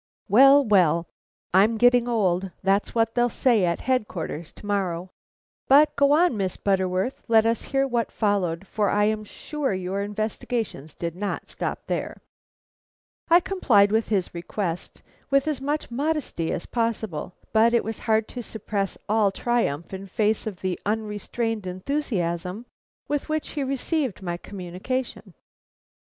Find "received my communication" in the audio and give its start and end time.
23.63-25.35